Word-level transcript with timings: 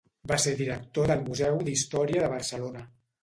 Va 0.29 0.37
ser 0.43 0.53
director 0.61 1.11
del 1.11 1.21
Museu 1.27 1.61
d'Història 1.67 2.23
de 2.25 2.31
Barcelona. 2.35 2.85